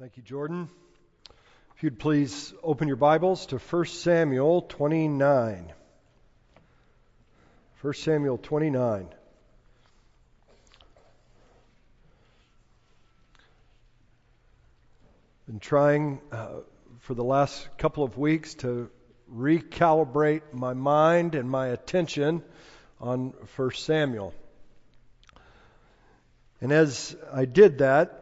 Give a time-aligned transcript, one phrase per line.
[0.00, 0.70] Thank you, Jordan.
[1.76, 5.72] If you'd please open your Bibles to 1 Samuel 29.
[7.82, 9.08] 1 Samuel 29.
[15.46, 16.48] Been trying uh,
[17.00, 18.88] for the last couple of weeks to
[19.30, 22.42] recalibrate my mind and my attention
[23.02, 24.32] on 1 Samuel.
[26.62, 28.19] And as I did that,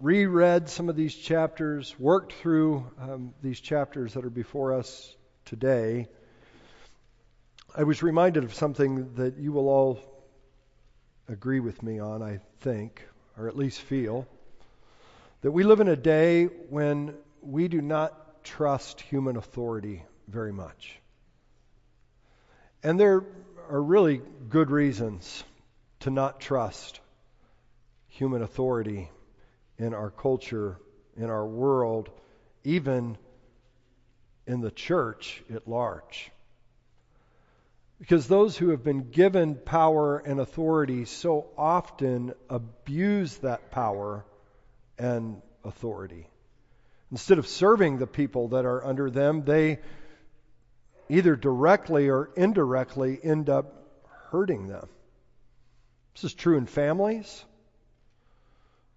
[0.00, 6.08] reread some of these chapters, worked through um, these chapters that are before us today,
[7.76, 10.00] I was reminded of something that you will all
[11.28, 14.26] agree with me on, I think, or at least feel.
[15.42, 20.98] That we live in a day when we do not trust human authority very much.
[22.82, 23.24] And there
[23.68, 25.44] are really good reasons
[26.00, 27.00] to not trust
[28.08, 29.10] human authority
[29.80, 30.78] in our culture,
[31.16, 32.10] in our world,
[32.64, 33.16] even
[34.46, 36.30] in the church at large.
[37.98, 44.24] Because those who have been given power and authority so often abuse that power
[44.98, 46.26] and authority.
[47.10, 49.78] Instead of serving the people that are under them, they
[51.08, 53.74] either directly or indirectly end up
[54.30, 54.88] hurting them.
[56.14, 57.44] This is true in families.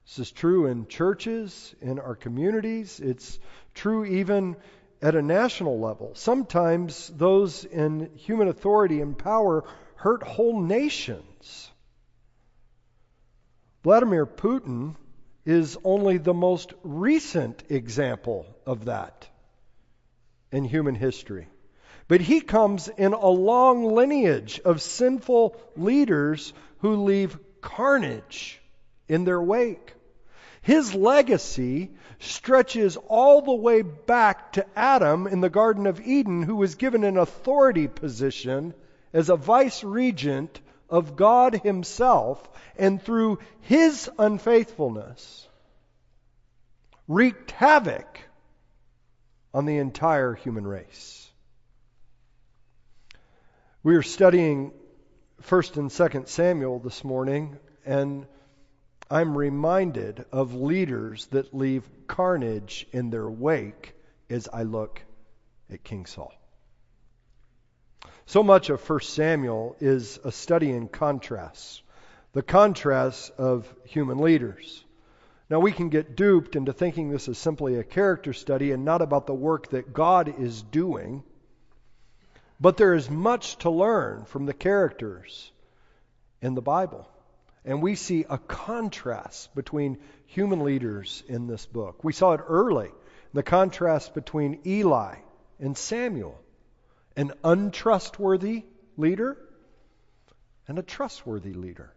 [0.05, 2.99] This is true in churches, in our communities.
[2.99, 3.39] It's
[3.73, 4.57] true even
[5.01, 6.11] at a national level.
[6.15, 9.63] Sometimes those in human authority and power
[9.95, 11.71] hurt whole nations.
[13.83, 14.95] Vladimir Putin
[15.45, 19.27] is only the most recent example of that
[20.51, 21.47] in human history.
[22.07, 28.61] But he comes in a long lineage of sinful leaders who leave carnage
[29.07, 29.93] in their wake.
[30.61, 36.55] His legacy stretches all the way back to Adam in the Garden of Eden, who
[36.55, 38.73] was given an authority position
[39.11, 45.47] as a vice regent of God Himself, and through his unfaithfulness,
[47.07, 48.19] wreaked havoc
[49.53, 51.29] on the entire human race.
[53.83, 54.71] We are studying
[55.43, 58.25] 1st and 2nd Samuel this morning, and
[59.13, 63.93] I'm reminded of leaders that leave carnage in their wake
[64.27, 65.03] as I look
[65.71, 66.33] at King Saul.
[68.25, 71.83] So much of 1 Samuel is a study in contrasts,
[72.31, 74.83] the contrasts of human leaders.
[75.47, 79.03] Now, we can get duped into thinking this is simply a character study and not
[79.03, 81.21] about the work that God is doing.
[82.59, 85.51] But there is much to learn from the characters
[86.41, 87.07] in the Bible.
[87.65, 92.03] And we see a contrast between human leaders in this book.
[92.03, 92.89] We saw it early,
[93.33, 95.15] the contrast between Eli
[95.59, 96.39] and Samuel,
[97.15, 98.65] an untrustworthy
[98.97, 99.37] leader
[100.67, 101.93] and a trustworthy leader.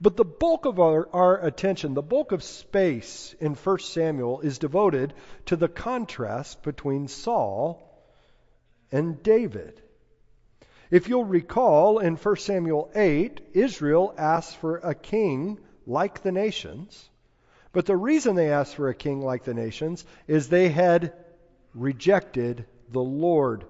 [0.00, 4.58] But the bulk of our, our, attention, the bulk of space in 1 Samuel is
[4.58, 5.14] devoted
[5.46, 7.88] to the contrast between Saul
[8.90, 9.81] and David.
[10.92, 17.08] If you'll recall, in 1 Samuel 8, Israel asked for a king like the nations.
[17.72, 21.14] But the reason they asked for a king like the nations is they had
[21.74, 23.64] rejected the Lord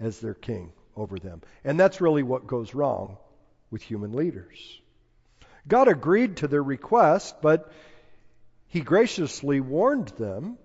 [0.00, 1.42] as their king over them.
[1.64, 3.18] And that's really what goes wrong
[3.70, 4.80] with human leaders.
[5.68, 7.70] God agreed to their request, but
[8.68, 10.56] he graciously warned them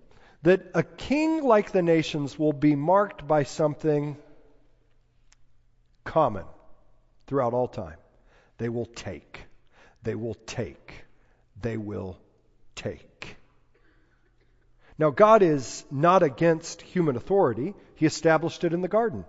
[0.43, 4.15] that a king like the nations will be marked by something
[6.03, 6.45] common
[7.27, 7.97] throughout all time.
[8.57, 9.41] They will take.
[10.03, 11.05] They will take.
[11.61, 12.17] They will
[12.75, 13.37] take.
[14.97, 17.73] Now, God is not against human authority.
[17.95, 19.25] He established it in the garden.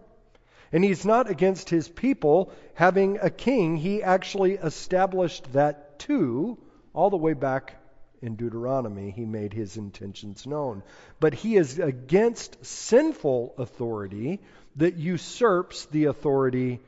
[0.73, 3.77] And He's not against His people having a king.
[3.77, 6.59] He actually established that too,
[6.93, 7.77] all the way back
[8.21, 9.11] in Deuteronomy.
[9.11, 10.83] He made His intentions known.
[11.21, 14.41] But He is against sinful authority
[14.77, 16.81] that usurps the authority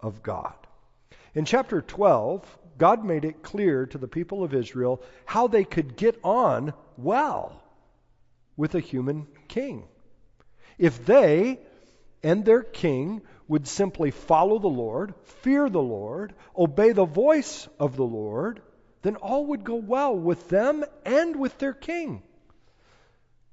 [0.00, 0.54] of God.
[1.34, 5.96] In chapter 12, God made it clear to the people of Israel how they could
[5.96, 7.62] get on well
[8.56, 9.84] with a human king.
[10.78, 11.58] If they
[12.22, 17.96] and their king would simply follow the Lord, fear the Lord, obey the voice of
[17.96, 18.62] the Lord,
[19.02, 22.22] then all would go well with them and with their king.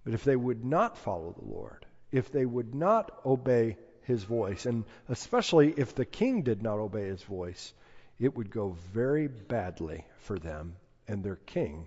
[0.04, 1.86] But if they would not follow the Lord,
[2.18, 7.06] if they would not obey his voice, and especially if the king did not obey
[7.06, 7.74] his voice,
[8.20, 10.76] it would go very badly for them,
[11.08, 11.86] and their king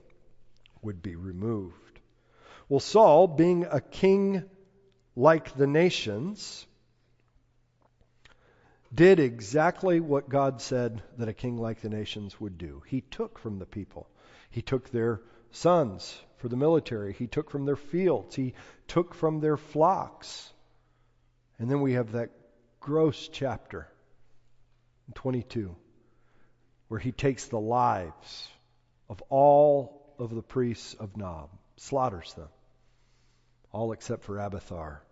[0.82, 2.00] would be removed.
[2.68, 4.44] Well, Saul, being a king
[5.16, 6.64] like the nations,
[8.94, 12.82] did exactly what God said that a king like the nations would do.
[12.86, 14.08] He took from the people.
[14.50, 17.12] He took their sons for the military.
[17.12, 18.34] He took from their fields.
[18.34, 18.54] He
[18.88, 20.52] took from their flocks.
[21.58, 22.30] And then we have that
[22.80, 23.86] gross chapter
[25.14, 25.76] 22
[26.88, 28.48] where he takes the lives
[29.08, 32.48] of all of the priests of Nob, slaughters them,
[33.70, 35.02] all except for Abiathar,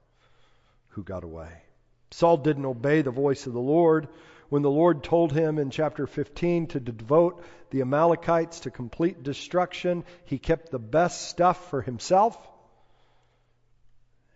[0.89, 1.63] who got away.
[2.11, 4.09] Saul didn't obey the voice of the Lord.
[4.49, 10.05] When the Lord told him in chapter 15 to devote the Amalekites to complete destruction,
[10.25, 12.37] he kept the best stuff for himself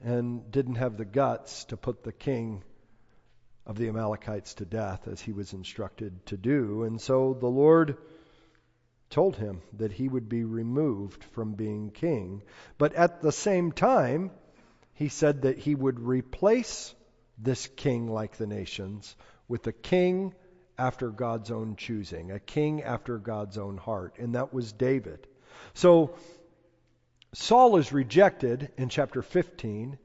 [0.02, 2.62] and didn't have the guts to put the king
[3.64, 6.82] of the Amalekites to death as he was instructed to do.
[6.82, 7.96] And so the Lord
[9.08, 12.42] told him that he would be removed from being king.
[12.78, 14.30] But at the same time,
[14.94, 16.94] he said that he would replace
[17.42, 19.16] this king like the nations
[19.48, 20.34] with a king
[20.78, 25.26] after God's own choosing, a king after God's own heart, and that was David.
[25.74, 26.14] So
[27.34, 29.98] Saul is rejected in chapter 15.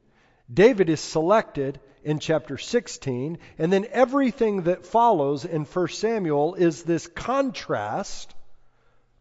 [0.52, 3.38] David is selected in chapter 16.
[3.58, 8.34] And then everything that follows in 1 Samuel is this contrast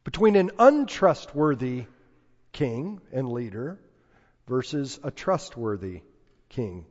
[0.04, 1.86] between an untrustworthy
[2.54, 3.80] king and leader
[4.48, 6.02] versus a trustworthy
[6.50, 6.86] king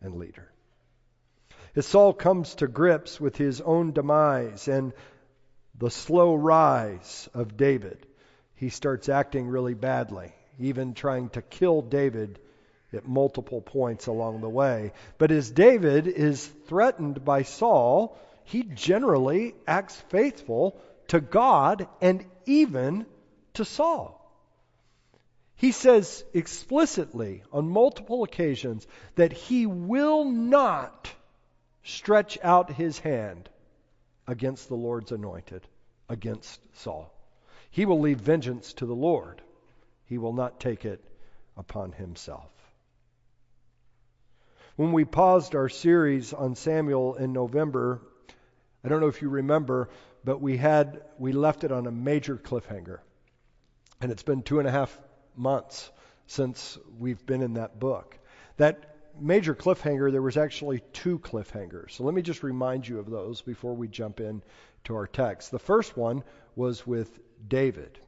[0.00, 0.50] and leader.
[1.76, 4.92] As Saul comes to grips with his own demise and
[5.76, 8.06] the slow rise of David,
[8.54, 12.40] he starts acting really badly, even trying to kill David
[12.92, 14.92] at multiple points along the way.
[15.18, 23.06] But as David is threatened by Saul, he generally acts faithful to God and even
[23.54, 24.17] to Saul.
[25.58, 31.12] He says explicitly on multiple occasions that he will not
[31.82, 33.50] stretch out his hand
[34.28, 35.66] against the Lord's anointed,
[36.08, 37.12] against Saul.
[37.72, 39.42] He will leave vengeance to the Lord.
[40.04, 41.02] He will not take it
[41.56, 42.52] upon himself.
[44.76, 48.00] When we paused our series on Samuel in November,
[48.84, 49.88] I don't know if you remember,
[50.24, 53.00] but we had we left it on a major cliffhanger.
[54.00, 54.96] And it's been two and a half
[55.38, 55.90] months
[56.26, 58.18] since we've been in that book.
[58.56, 61.92] That major cliffhanger, there was actually two cliffhangers.
[61.92, 64.42] So let me just remind you of those before we jump in
[64.84, 65.50] to our text.
[65.50, 66.22] The first one
[66.56, 67.98] was with David.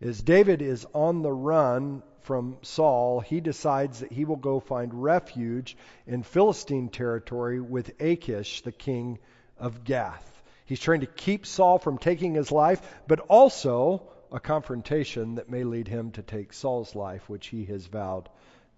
[0.00, 5.02] As David is on the run from Saul, he decides that he will go find
[5.02, 9.18] refuge in Philistine territory with Achish, the king
[9.58, 10.26] of Gath.
[10.64, 15.64] He's trying to keep Saul from taking his life, but also a confrontation that may
[15.64, 18.28] lead him to take Saul's life, which he has vowed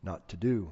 [0.02, 0.70] not to do.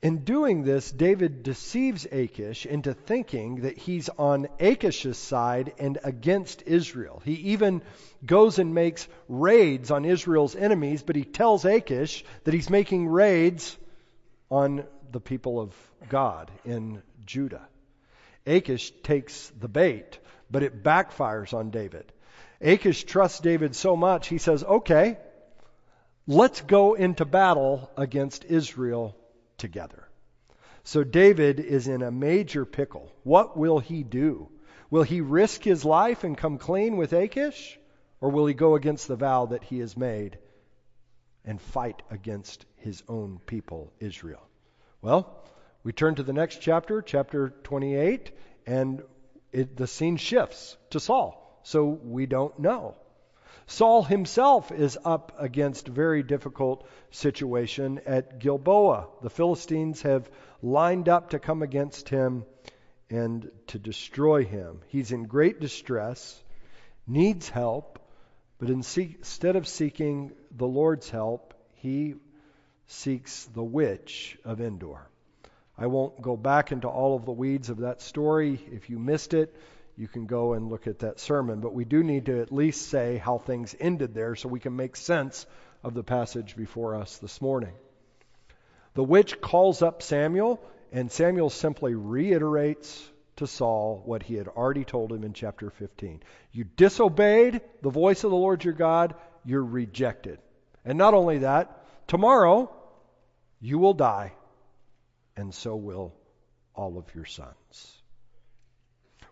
[0.00, 6.62] In doing this, David deceives Achish into thinking that he's on Achish's side and against
[6.62, 7.20] Israel.
[7.24, 7.82] He even
[8.24, 13.76] goes and makes raids on Israel's enemies, but he tells Achish that he's making raids
[14.50, 15.74] on the people of
[16.08, 17.66] God in Judah.
[18.46, 22.12] Achish takes the bait, but it backfires on David.
[22.60, 25.18] Achish trusts David so much, he says, okay,
[26.26, 29.16] let's go into battle against Israel
[29.58, 30.08] together.
[30.82, 33.12] So David is in a major pickle.
[33.22, 34.48] What will he do?
[34.90, 37.78] Will he risk his life and come clean with Achish?
[38.20, 40.38] Or will he go against the vow that he has made
[41.44, 44.42] and fight against his own people, Israel?
[45.00, 45.44] Well,
[45.84, 48.32] we turn to the next chapter, chapter 28,
[48.66, 49.02] and
[49.52, 52.94] it, the scene shifts to Saul so we don't know.
[53.66, 59.08] Saul himself is up against a very difficult situation at Gilboa.
[59.20, 60.30] The Philistines have
[60.62, 62.46] lined up to come against him
[63.10, 64.80] and to destroy him.
[64.86, 66.42] He's in great distress,
[67.06, 67.98] needs help,
[68.58, 72.14] but instead of seeking the Lord's help, he
[72.86, 75.06] seeks the witch of Endor.
[75.76, 78.58] I won't go back into all of the weeds of that story.
[78.72, 79.54] If you missed it,
[79.98, 81.60] you can go and look at that sermon.
[81.60, 84.76] But we do need to at least say how things ended there so we can
[84.76, 85.44] make sense
[85.82, 87.72] of the passage before us this morning.
[88.94, 90.60] The witch calls up Samuel,
[90.92, 96.22] and Samuel simply reiterates to Saul what he had already told him in chapter 15.
[96.52, 100.38] You disobeyed the voice of the Lord your God, you're rejected.
[100.84, 102.70] And not only that, tomorrow
[103.60, 104.32] you will die,
[105.36, 106.14] and so will
[106.74, 107.97] all of your sons.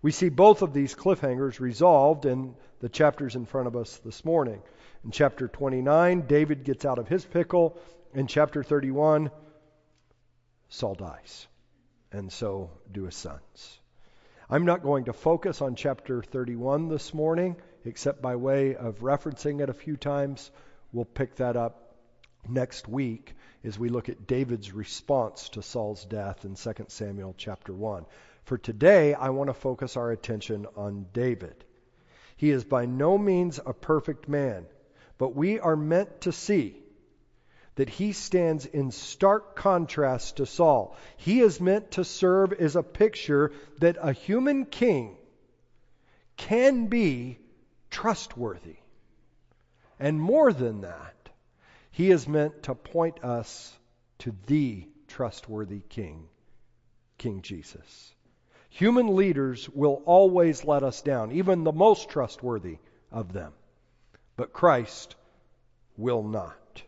[0.06, 4.24] We see both of these cliffhangers resolved in the chapters in front of us this
[4.24, 4.62] morning.
[5.04, 7.76] In chapter 29, David gets out of his pickle.
[8.14, 9.32] In chapter 31,
[10.68, 11.48] Saul dies.
[12.12, 13.80] And so do his sons.
[14.48, 19.60] I'm not going to focus on chapter 31 this morning, except by way of referencing
[19.60, 20.52] it a few times.
[20.92, 21.96] We'll pick that up
[22.48, 23.34] next week
[23.64, 28.06] as we look at David's response to Saul's death in 2 Samuel chapter 1.
[28.46, 31.64] For today, I want to focus our attention on David.
[32.36, 34.66] He is by no means a perfect man,
[35.18, 36.80] but we are meant to see
[37.74, 40.96] that he stands in stark contrast to Saul.
[41.16, 43.50] He is meant to serve as a picture
[43.80, 45.16] that a human king
[46.36, 47.40] can be
[47.90, 48.76] trustworthy.
[49.98, 51.30] And more than that,
[51.90, 53.76] he is meant to point us
[54.18, 56.28] to the trustworthy King,
[57.18, 58.14] King Jesus.
[58.76, 62.76] Human leaders will always let us down, even the most trustworthy
[63.10, 63.54] of them.
[64.36, 65.16] But Christ
[65.96, 66.82] will not.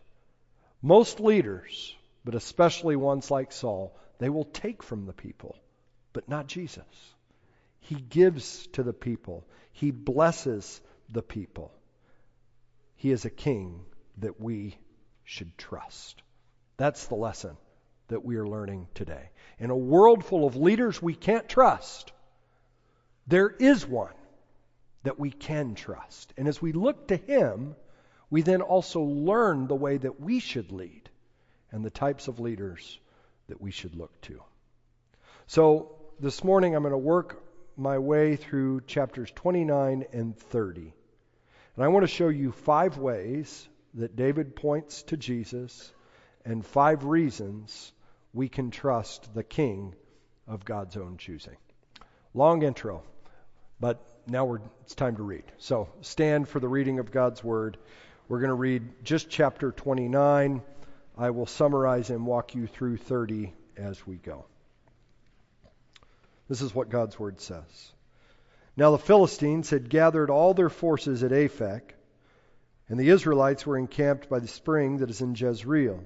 [0.83, 5.57] Most leaders, but especially ones like Saul, they will take from the people,
[6.13, 7.15] but not Jesus.
[7.79, 10.79] He gives to the people, He blesses
[11.09, 11.73] the people.
[12.97, 13.83] He is a king
[14.19, 14.77] that we
[15.23, 16.21] should trust.
[16.77, 17.57] That's the lesson
[18.09, 19.29] that we are learning today.
[19.57, 22.11] In a world full of leaders we can't trust,
[23.27, 24.13] there is one
[25.03, 26.33] that we can trust.
[26.37, 27.75] And as we look to him,
[28.29, 31.09] we then also learn the way that we should lead
[31.71, 32.99] and the types of leaders
[33.47, 34.41] that we should look to.
[35.47, 37.43] So this morning I'm going to work
[37.77, 40.93] my way through chapters 29 and 30.
[41.75, 45.91] And I want to show you five ways that David points to Jesus
[46.45, 47.91] and five reasons
[48.33, 49.95] we can trust the King
[50.47, 51.57] of God's own choosing.
[52.33, 53.03] Long intro,
[53.79, 55.43] but now it's time to read.
[55.57, 57.77] So stand for the reading of God's Word.
[58.27, 60.61] We're going to read just chapter 29.
[61.17, 64.45] I will summarize and walk you through 30 as we go.
[66.47, 67.91] This is what God's Word says.
[68.77, 71.93] Now the Philistines had gathered all their forces at Aphek
[72.89, 76.03] and the Israelites were encamped by the spring that is in Jezreel.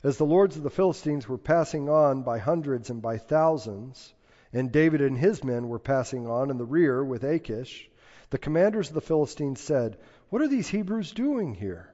[0.00, 4.14] As the lords of the Philistines were passing on by hundreds and by thousands,
[4.52, 7.90] and David and his men were passing on in the rear with Achish,
[8.30, 11.92] the commanders of the Philistines said, What are these Hebrews doing here?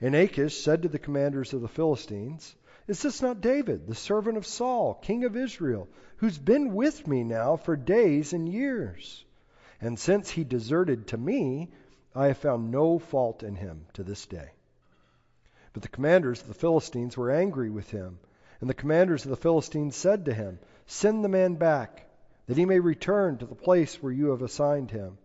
[0.00, 2.54] And Achish said to the commanders of the Philistines,
[2.86, 7.24] Is this not David, the servant of Saul, king of Israel, who's been with me
[7.24, 9.24] now for days and years?
[9.80, 11.72] And since he deserted to me,
[12.14, 14.52] I have found no fault in him to this day.
[15.72, 18.18] But the commanders of the Philistines were angry with him.
[18.60, 22.08] And the commanders of the Philistines said to him, Send the man back,
[22.46, 25.18] that he may return to the place where you have assigned him.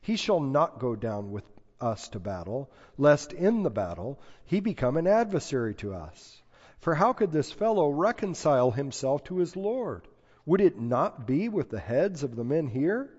[0.00, 1.44] He shall not go down with
[1.80, 6.42] us to battle, lest in the battle he become an adversary to us.
[6.78, 10.06] For how could this fellow reconcile himself to his Lord?
[10.46, 13.10] Would it not be with the heads of the men here?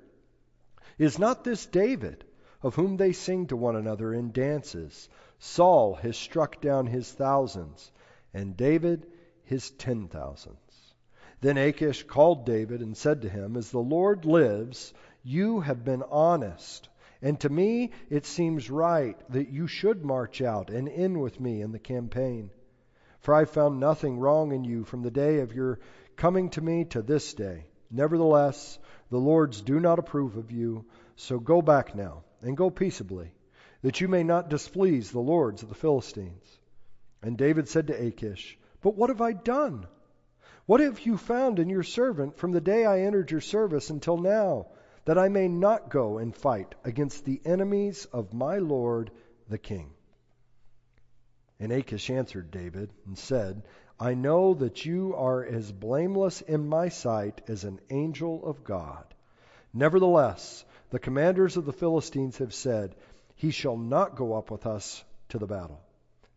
[0.97, 2.23] Is not this David?
[2.61, 5.07] of whom they sing to one another in dances.
[5.41, 7.93] Saul has struck down his thousands,
[8.33, 9.07] and David
[9.41, 10.93] his ten thousands.
[11.39, 14.93] Then Achish called David and said to him, As the Lord lives,
[15.23, 16.89] you have been honest,
[17.21, 21.61] and to me it seems right that you should march out and in with me
[21.61, 22.49] in the campaign.
[23.21, 25.79] For I found nothing wrong in you from the day of your
[26.17, 27.63] coming to me to this day.
[27.89, 28.77] Nevertheless,
[29.09, 30.83] the Lords do not approve of you,
[31.15, 33.31] so go back now and go peaceably,
[33.81, 36.59] that you may not displease the lords of the Philistines.
[37.21, 39.87] And David said to Achish, But what have I done?
[40.65, 44.17] What have you found in your servant from the day I entered your service until
[44.17, 44.67] now,
[45.05, 49.11] that I may not go and fight against the enemies of my Lord
[49.49, 49.91] the king?
[51.59, 53.63] And Achish answered David and said,
[53.99, 59.03] I know that you are as blameless in my sight as an angel of God.
[59.73, 62.95] Nevertheless, the commanders of the Philistines have said,
[63.39, 65.79] He shall not go up with us to the battle.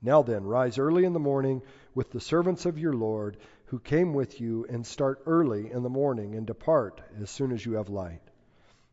[0.01, 1.63] Now then, rise early in the morning
[1.97, 5.91] with the servants of your Lord who came with you, and start early in the
[5.91, 8.21] morning, and depart as soon as you have light.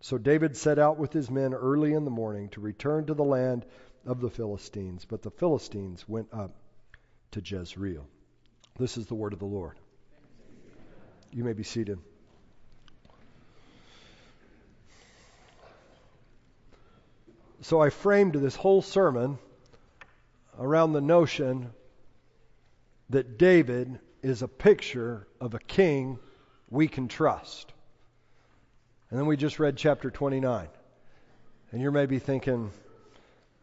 [0.01, 3.23] So David set out with his men early in the morning to return to the
[3.23, 3.63] land
[4.07, 5.05] of the Philistines.
[5.05, 6.55] But the Philistines went up
[7.31, 8.07] to Jezreel.
[8.79, 9.77] This is the word of the Lord.
[11.31, 11.99] You may be seated.
[17.61, 19.37] So I framed this whole sermon
[20.57, 21.71] around the notion
[23.09, 26.19] that David is a picture of a king
[26.69, 27.73] we can trust.
[29.09, 30.67] And then we just read chapter 29.
[31.71, 32.71] And you may be thinking,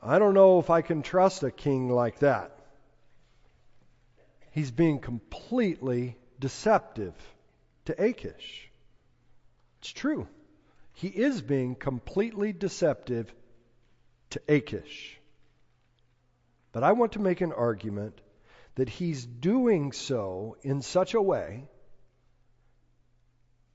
[0.03, 2.53] I don't know if I can trust a king like that.
[4.51, 7.15] He's being completely deceptive
[7.87, 8.71] to Achish.
[9.81, 10.27] It's true.
[10.95, 13.33] He is being completely deceptive
[14.37, 15.19] to Achish.
[16.73, 18.21] But I want to make an argument
[18.75, 21.65] that he's doing so in such a way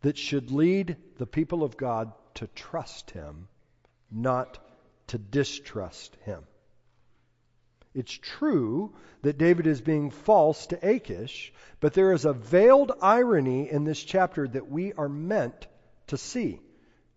[0.01, 3.47] that should lead the people of God to trust him,
[4.11, 4.59] not
[5.07, 6.43] to distrust him.
[7.93, 13.69] It's true that David is being false to Achish, but there is a veiled irony
[13.69, 15.67] in this chapter that we are meant
[16.07, 16.61] to see.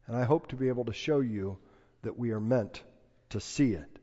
[0.07, 1.59] And I hope to be able to show you
[2.03, 2.83] that we are meant
[3.35, 3.99] to see it.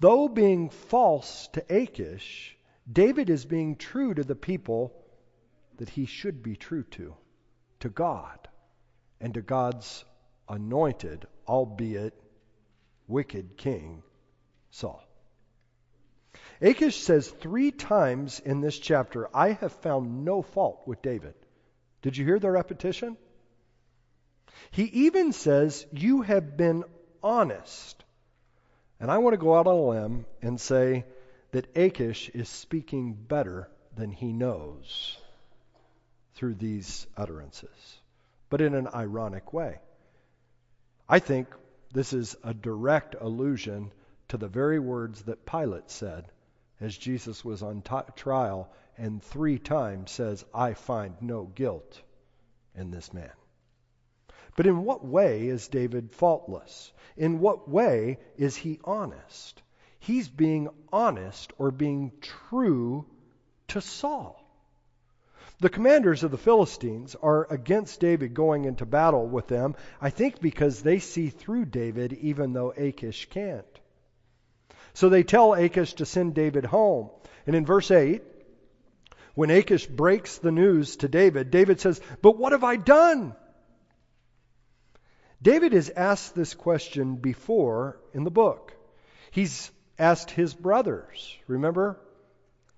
[0.00, 2.56] Though being false to Achish,
[2.90, 4.92] David is being true to the people
[5.78, 7.14] that he should be true to,
[7.80, 8.38] to God,
[9.20, 10.04] and to God's
[10.48, 12.14] anointed, albeit
[13.08, 14.02] wicked king,
[14.70, 15.02] Saul.
[16.60, 21.34] Achish says three times in this chapter, I have found no fault with David.
[22.02, 23.16] Did you hear the repetition?
[24.70, 26.84] He even says, You have been
[27.22, 28.01] honest.
[29.02, 31.04] And I want to go out on a limb and say
[31.50, 35.18] that Achish is speaking better than he knows
[36.34, 37.98] through these utterances,
[38.48, 39.80] but in an ironic way.
[41.08, 41.48] I think
[41.92, 43.90] this is a direct allusion
[44.28, 46.30] to the very words that Pilate said
[46.80, 52.00] as Jesus was on t- trial and three times says, I find no guilt
[52.76, 53.32] in this man.
[54.56, 56.92] But in what way is David faultless?
[57.16, 59.62] In what way is he honest?
[59.98, 63.06] He's being honest or being true
[63.68, 64.38] to Saul.
[65.60, 70.40] The commanders of the Philistines are against David going into battle with them, I think
[70.40, 73.64] because they see through David even though Achish can't.
[74.92, 77.10] So they tell Achish to send David home.
[77.46, 78.22] And in verse 8,
[79.34, 83.34] when Achish breaks the news to David, David says, But what have I done?
[85.42, 88.72] David has asked this question before in the book.
[89.32, 91.36] He's asked his brothers.
[91.48, 91.98] Remember?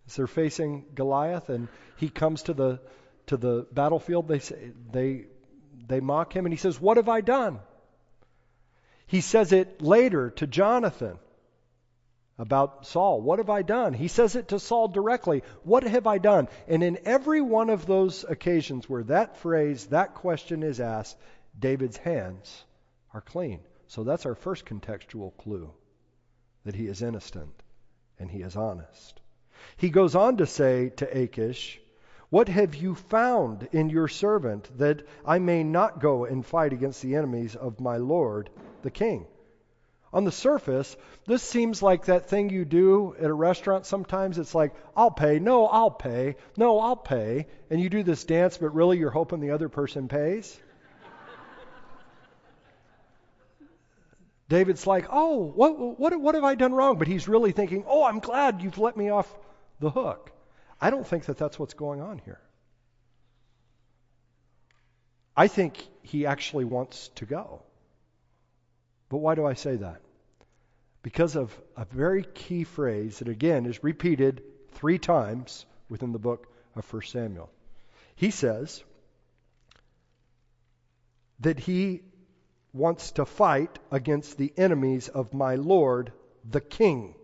[0.06, 2.80] As they're facing Goliath and he comes to the
[3.26, 5.26] to the battlefield, they say they
[5.86, 7.60] they mock him and he says, What have I done?
[9.06, 11.18] He says it later to Jonathan
[12.38, 13.20] about Saul.
[13.20, 13.92] What have I done?
[13.94, 15.42] He says it to Saul directly.
[15.62, 16.48] What have I done?
[16.66, 21.16] And in every one of those occasions where that phrase, that question is asked,
[21.58, 22.64] David's hands
[23.12, 23.60] are clean.
[23.86, 25.70] So that's our first contextual clue
[26.64, 27.62] that he is innocent
[28.18, 29.20] and he is honest.
[29.76, 31.80] He goes on to say to Achish,
[32.28, 37.02] What have you found in your servant that I may not go and fight against
[37.02, 38.50] the enemies of my Lord
[38.82, 39.26] the king?
[40.12, 44.38] On the surface, this seems like that thing you do at a restaurant sometimes.
[44.38, 47.48] It's like, I'll pay, no, I'll pay, no, I'll pay.
[47.68, 50.56] And you do this dance, but really you're hoping the other person pays.
[54.48, 56.98] David's like, oh, what, what, what have I done wrong?
[56.98, 59.34] But he's really thinking, oh, I'm glad you've let me off
[59.80, 60.32] the hook.
[60.80, 62.40] I don't think that that's what's going on here.
[65.36, 67.62] I think he actually wants to go.
[69.08, 70.00] But why do I say that?
[71.02, 76.48] Because of a very key phrase that, again, is repeated three times within the book
[76.76, 77.50] of 1 Samuel.
[78.16, 78.82] He says
[81.40, 82.02] that he
[82.74, 86.12] wants to fight against the enemies of my Lord,
[86.44, 87.14] the king.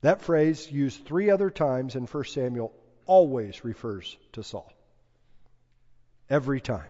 [0.00, 2.72] That phrase, used three other times in 1 Samuel,
[3.06, 4.72] always refers to Saul.
[6.30, 6.88] Every time.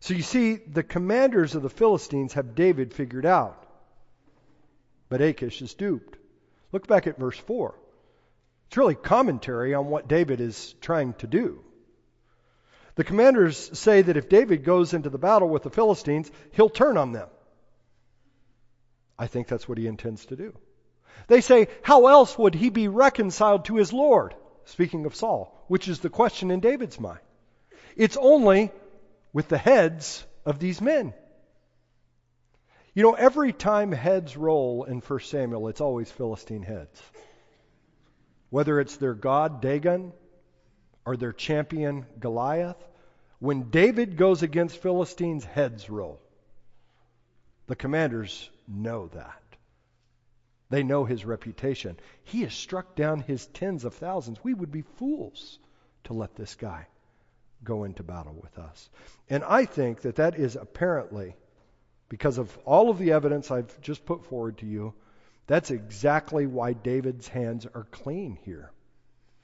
[0.00, 3.66] So you see, the commanders of the Philistines have David figured out.
[5.08, 6.18] But Achish is duped.
[6.72, 7.74] Look back at verse 4.
[8.68, 11.64] It's really commentary on what David is trying to do.
[13.00, 16.98] The commanders say that if David goes into the battle with the Philistines, he'll turn
[16.98, 17.30] on them.
[19.18, 20.52] I think that's what he intends to do.
[21.26, 24.34] They say, How else would he be reconciled to his Lord?
[24.66, 27.20] Speaking of Saul, which is the question in David's mind.
[27.96, 28.70] It's only
[29.32, 31.14] with the heads of these men.
[32.92, 37.00] You know, every time heads roll in 1 Samuel, it's always Philistine heads.
[38.50, 40.12] Whether it's their god Dagon
[41.06, 42.76] or their champion Goliath,
[43.40, 46.20] when David goes against Philistines, heads roll.
[47.66, 49.42] The commanders know that.
[50.68, 51.98] They know his reputation.
[52.22, 54.42] He has struck down his tens of thousands.
[54.44, 55.58] We would be fools
[56.04, 56.86] to let this guy
[57.64, 58.88] go into battle with us.
[59.28, 61.34] And I think that that is apparently
[62.08, 64.94] because of all of the evidence I've just put forward to you,
[65.46, 68.70] that's exactly why David's hands are clean here.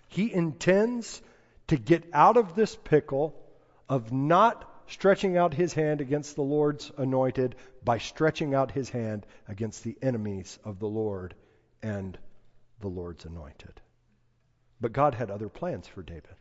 [0.09, 1.23] He intends
[1.69, 3.35] to get out of this pickle
[3.89, 9.27] of not stretching out his hand against the Lord's anointed by stretching out his hand
[9.49, 11.35] against the enemies of the Lord
[11.83, 12.17] and
[12.81, 13.81] the Lord's anointed.
[14.81, 16.35] But God had other plans for David.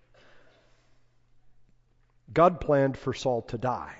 [2.33, 3.95] God planned for Saul to die,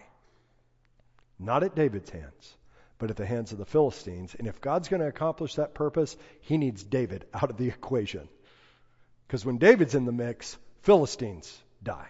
[1.40, 2.56] not at David's hands,
[2.98, 4.36] but at the hands of the Philistines.
[4.38, 8.28] And if God's going to accomplish that purpose, he needs David out of the equation.
[9.28, 12.10] Because when David's in the mix, Philistines die.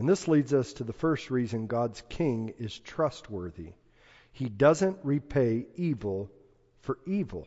[0.00, 3.74] And this leads us to the first reason God's king is trustworthy.
[4.32, 6.30] He doesn't repay evil
[6.80, 7.46] for evil.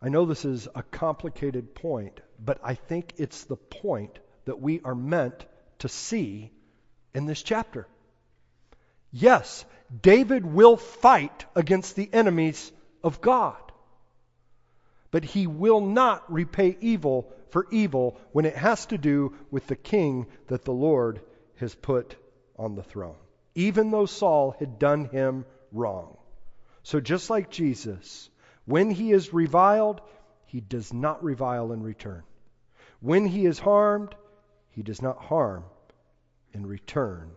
[0.00, 4.80] I know this is a complicated point, but I think it's the point that we
[4.84, 5.44] are meant
[5.80, 6.52] to see
[7.16, 7.88] in this chapter.
[9.10, 9.64] Yes,
[10.02, 12.70] David will fight against the enemies
[13.02, 13.65] of God,
[15.16, 19.74] but he will not repay evil for evil when it has to do with the
[19.74, 21.22] king that the Lord
[21.54, 22.16] has put
[22.58, 23.16] on the throne,
[23.54, 26.18] even though Saul had done him wrong.
[26.82, 28.28] So, just like Jesus,
[28.66, 30.02] when he is reviled,
[30.44, 32.22] he does not revile in return.
[33.00, 34.14] When he is harmed,
[34.68, 35.64] he does not harm
[36.52, 37.30] in return.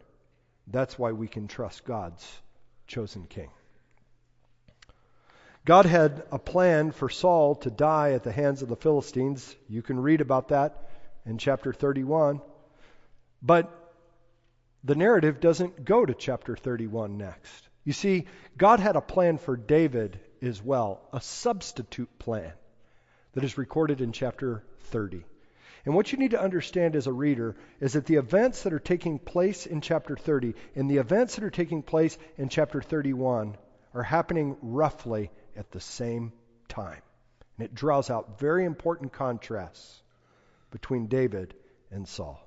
[0.68, 2.30] That's why we can trust God's
[2.88, 3.52] chosen king.
[5.70, 9.56] God had a plan for Saul to die at the hands of the Philistines.
[9.68, 10.90] You can read about that
[11.28, 12.42] in chapter 31.
[13.44, 13.70] But
[14.84, 17.70] the narrative doesn't go to chapter 31 next.
[17.84, 18.26] You see,
[18.58, 22.54] God had a plan for David as well, a substitute plan
[23.34, 25.24] that is recorded in chapter 30.
[25.86, 28.80] And what you need to understand as a reader is that the events that are
[28.80, 33.56] taking place in chapter 30 and the events that are taking place in chapter 31
[33.94, 36.32] are happening roughly at the same
[36.68, 37.02] time.
[37.58, 40.02] And it draws out very important contrasts
[40.72, 41.54] between David
[41.92, 42.40] and Saul.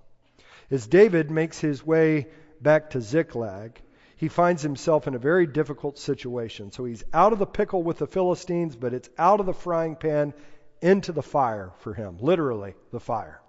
[0.70, 2.28] As David makes his way
[2.60, 3.80] back to Ziklag,
[4.16, 6.70] he finds himself in a very difficult situation.
[6.70, 9.96] So he's out of the pickle with the Philistines, but it's out of the frying
[9.96, 10.32] pan
[10.80, 13.40] into the fire for him, literally, the fire.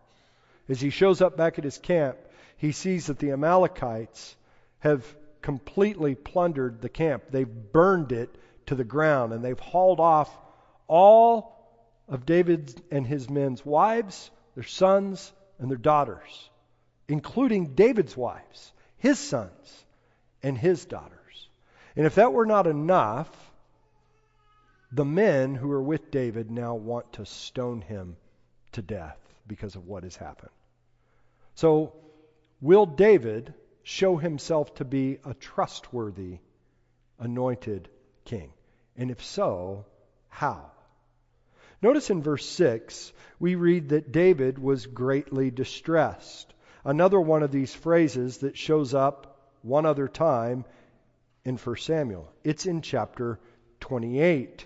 [0.68, 2.18] As he shows up back at his camp,
[2.58, 4.36] he sees that the Amalekites
[4.80, 5.06] have
[5.42, 7.24] completely plundered the camp.
[7.30, 8.36] They've burned it
[8.68, 10.30] to the ground, and they've hauled off
[10.88, 11.54] all
[12.08, 16.50] of David and his men's wives, their sons, and their daughters,
[17.08, 19.86] including David's wives, his sons,
[20.42, 21.50] and his daughters.
[21.96, 23.30] And if that were not enough,
[24.92, 28.16] the men who are with David now want to stone him
[28.74, 30.52] to death because of what has happened.
[31.56, 31.94] So,
[32.62, 36.40] will David show himself to be a trustworthy,
[37.20, 37.90] anointed
[38.26, 38.53] king?
[38.98, 39.86] And if so,
[40.30, 40.72] how?
[41.82, 46.54] Notice in verse 6, we read that David was greatly distressed.
[46.86, 50.66] Another one of these phrases that shows up one other time
[51.44, 52.32] in 1 Samuel.
[52.44, 53.40] It's in chapter
[53.82, 54.66] 28.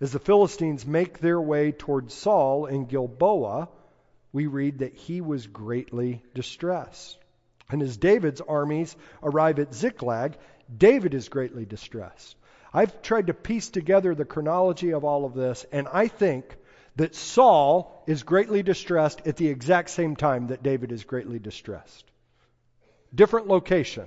[0.00, 3.68] As the Philistines make their way toward Saul in Gilboa,
[4.32, 7.18] we read that he was greatly distressed.
[7.70, 10.36] And as David's armies arrive at Ziklag,
[10.76, 12.36] David is greatly distressed.
[12.72, 16.56] I've tried to piece together the chronology of all of this, and I think
[16.96, 22.04] that Saul is greatly distressed at the exact same time that David is greatly distressed.
[23.14, 24.06] Different location,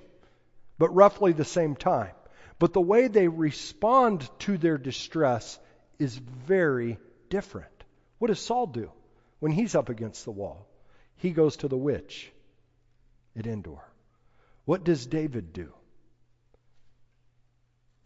[0.78, 2.12] but roughly the same time.
[2.58, 5.58] But the way they respond to their distress
[5.98, 6.98] is very
[7.30, 7.72] different.
[8.18, 8.92] What does Saul do
[9.40, 10.68] when he's up against the wall?
[11.16, 12.32] He goes to the witch
[13.38, 13.84] at Endor.
[14.66, 15.74] What does David do?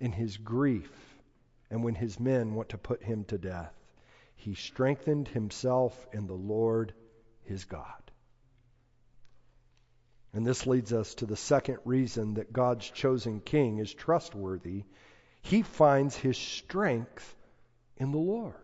[0.03, 0.91] In his grief
[1.69, 3.73] and when his men want to put him to death,
[4.35, 6.93] he strengthened himself in the Lord
[7.43, 8.11] his God.
[10.33, 14.83] And this leads us to the second reason that God's chosen king is trustworthy.
[15.41, 17.35] He finds his strength
[17.95, 18.55] in the Lord.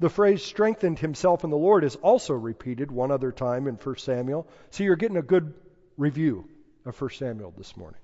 [0.00, 3.96] The phrase strengthened himself in the Lord is also repeated one other time in 1
[3.96, 4.46] Samuel.
[4.70, 5.54] So you're getting a good
[5.96, 6.46] review
[6.84, 8.00] of 1 Samuel this morning.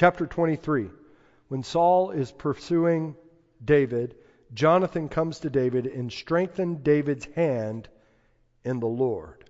[0.00, 0.88] Chapter 23.
[1.48, 3.16] When Saul is pursuing
[3.62, 4.14] David,
[4.54, 7.86] Jonathan comes to David and strengthened David's hand
[8.64, 9.44] in the Lord.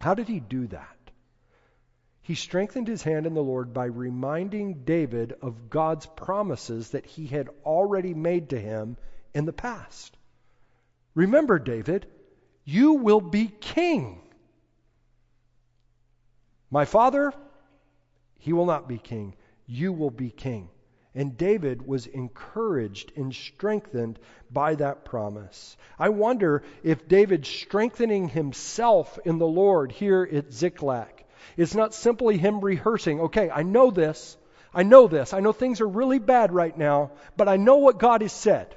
[0.00, 1.12] How did he do that?
[2.22, 7.28] He strengthened his hand in the Lord by reminding David of God's promises that he
[7.28, 8.96] had already made to him
[9.32, 10.16] in the past.
[11.14, 12.08] Remember, David,
[12.64, 14.20] you will be king
[16.68, 17.32] My father,
[18.40, 19.36] he will not be king.
[19.66, 20.68] You will be king.
[21.14, 24.18] And David was encouraged and strengthened
[24.50, 25.76] by that promise.
[25.96, 31.24] I wonder if David strengthening himself in the Lord here at Ziklag
[31.56, 34.36] is not simply him rehearsing, okay, I know this,
[34.72, 37.98] I know this, I know things are really bad right now, but I know what
[37.98, 38.74] God has said.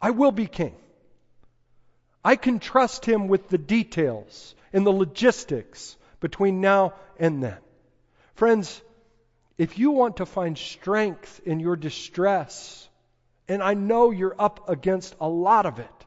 [0.00, 0.74] I will be king.
[2.24, 7.56] I can trust him with the details and the logistics between now and then.
[8.38, 8.80] Friends,
[9.56, 12.88] if you want to find strength in your distress,
[13.48, 16.06] and I know you're up against a lot of it,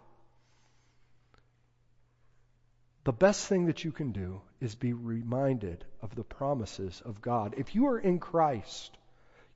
[3.04, 7.56] the best thing that you can do is be reminded of the promises of God.
[7.58, 8.98] If you are in Christ,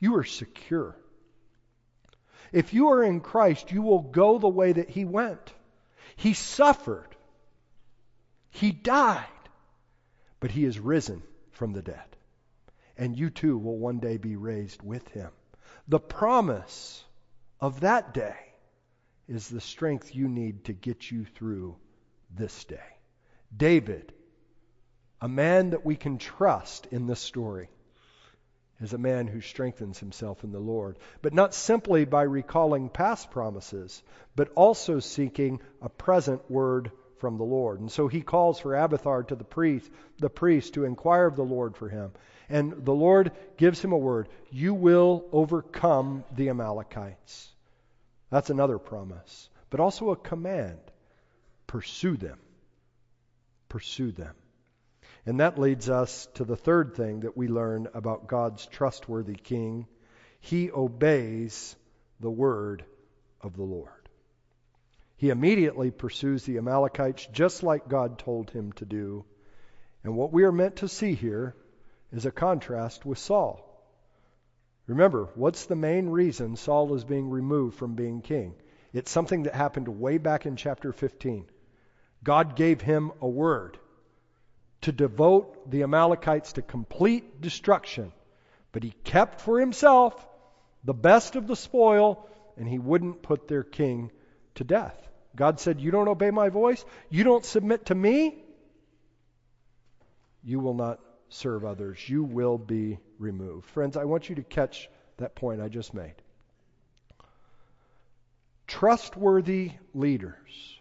[0.01, 0.97] you are secure.
[2.51, 5.53] If you are in Christ, you will go the way that He went.
[6.17, 7.15] He suffered,
[8.49, 9.23] He died,
[10.41, 12.14] but He is risen from the dead
[12.97, 15.31] and you too will one day be raised with him.
[15.87, 17.03] The promise
[17.59, 18.35] of that day
[19.27, 21.75] is the strength you need to get you through
[22.31, 22.97] this day.
[23.55, 24.13] David,
[25.21, 27.69] a man that we can trust in this story,
[28.81, 33.31] is a man who strengthens himself in the Lord, but not simply by recalling past
[33.31, 34.03] promises,
[34.35, 37.79] but also seeking a present word from the Lord.
[37.79, 41.45] And so he calls for Abiathar to the priest, the priest to inquire of the
[41.45, 42.11] Lord for him.
[42.49, 47.51] And the Lord gives him a word You will overcome the Amalekites.
[48.29, 50.79] That's another promise, but also a command
[51.67, 52.39] pursue them.
[53.69, 54.35] Pursue them.
[55.25, 59.87] And that leads us to the third thing that we learn about God's trustworthy king.
[60.39, 61.75] He obeys
[62.19, 62.85] the word
[63.41, 63.89] of the Lord.
[65.17, 69.25] He immediately pursues the Amalekites just like God told him to do.
[70.03, 71.55] And what we are meant to see here
[72.15, 73.61] is a contrast with Saul.
[74.87, 78.55] Remember, what's the main reason Saul is being removed from being king?
[78.93, 81.45] It's something that happened way back in chapter 15.
[82.23, 83.77] God gave him a word
[84.81, 88.13] to devote the Amalekites to complete destruction,
[88.71, 90.13] but he kept for himself
[90.85, 94.11] the best of the spoil, and he wouldn't put their king
[94.55, 94.95] to death.
[95.35, 98.41] God said, You don't obey my voice, you don't submit to me,
[100.43, 103.67] you will not serve others, you will be removed.
[103.69, 106.15] Friends, I want you to catch that point I just made.
[108.67, 110.79] Trustworthy leaders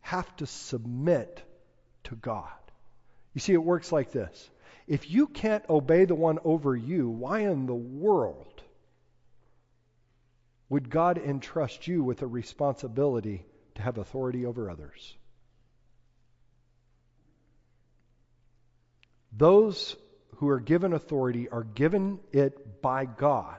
[0.00, 1.42] have to submit
[2.04, 2.50] to God.
[3.34, 4.50] You see, it works like this.
[4.86, 8.62] If you can't obey the one over you, why in the world
[10.68, 15.16] would God entrust you with a responsibility to have authority over others?
[19.32, 19.96] Those
[20.36, 23.58] who are given authority are given it by God,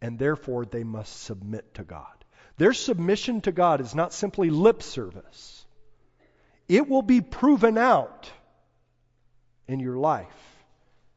[0.00, 2.06] and therefore they must submit to God.
[2.56, 5.64] Their submission to God is not simply lip service,
[6.68, 8.30] it will be proven out
[9.66, 10.26] in your life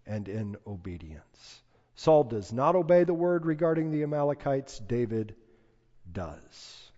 [0.06, 1.62] and in obedience.
[1.95, 5.36] Saul does not obey the word regarding the Amalekites, David
[6.12, 6.91] does.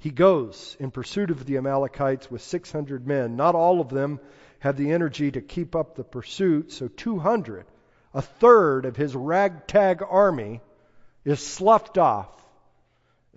[0.00, 3.36] He goes in pursuit of the Amalekites with 600 men.
[3.36, 4.20] Not all of them
[4.60, 7.66] have the energy to keep up the pursuit, so 200,
[8.14, 10.60] a third of his ragtag army,
[11.24, 12.28] is sloughed off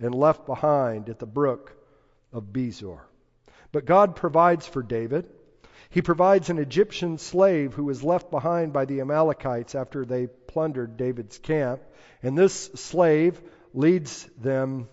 [0.00, 1.76] and left behind at the brook
[2.32, 3.00] of Besor.
[3.70, 5.28] But God provides for David.
[5.90, 10.96] He provides an Egyptian slave who was left behind by the Amalekites after they plundered
[10.96, 11.82] David's camp.
[12.22, 13.40] And this slave
[13.74, 14.88] leads them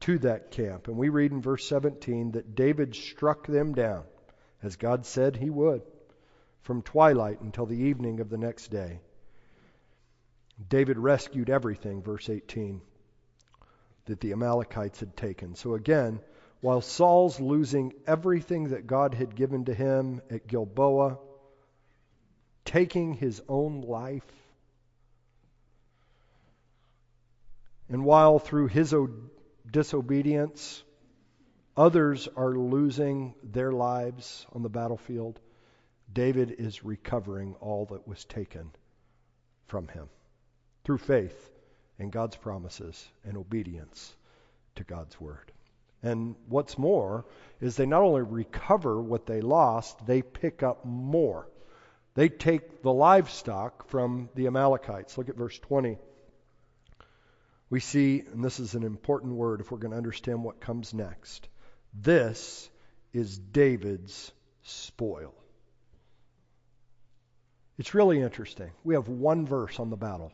[0.00, 0.88] to that camp.
[0.88, 4.04] And we read in verse 17 that David struck them down
[4.66, 5.82] as God said he would,
[6.62, 9.00] from twilight until the evening of the next day.
[10.68, 12.80] David rescued everything, verse 18,
[14.06, 15.54] that the Amalekites had taken.
[15.54, 16.18] So again,
[16.60, 21.18] while Saul's losing everything that God had given to him at Gilboa,
[22.64, 24.26] taking his own life,
[27.88, 28.92] and while through his
[29.70, 30.82] disobedience,
[31.76, 35.38] Others are losing their lives on the battlefield.
[36.10, 38.70] David is recovering all that was taken
[39.66, 40.08] from him
[40.84, 41.50] through faith
[41.98, 44.16] in God's promises and obedience
[44.76, 45.52] to God's word.
[46.02, 47.26] And what's more
[47.60, 51.48] is they not only recover what they lost, they pick up more.
[52.14, 55.18] They take the livestock from the Amalekites.
[55.18, 55.98] Look at verse 20.
[57.68, 60.94] We see, and this is an important word if we're going to understand what comes
[60.94, 61.48] next.
[61.94, 62.68] This
[63.12, 65.34] is David's spoil.
[67.78, 68.70] It's really interesting.
[68.84, 70.32] We have one verse on the battle.